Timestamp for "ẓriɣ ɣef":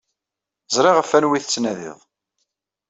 0.75-1.11